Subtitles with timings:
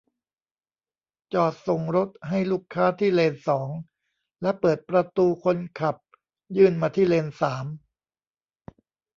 [1.33, 3.69] จอดส่งรถให้ลูกค้าที่เลนสอง
[4.41, 5.95] และเปิดประตูคนขับ
[6.57, 7.65] ยื่นมาที่เลนสาม!